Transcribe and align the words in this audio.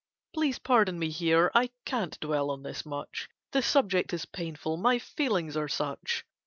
Please 0.33 0.57
pardon 0.57 0.97
me 0.97 1.09
here 1.11 1.51
I 1.53 1.69
can't 1.85 2.19
dwell 2.19 2.49
on 2.49 2.63
this 2.63 2.87
much, 2.87 3.29
The 3.51 3.61
subject 3.61 4.11
is 4.13 4.25
painful 4.25 4.77
my 4.77 4.97
feelings 4.97 5.55
are 5.55 5.67
such. 5.69 6.25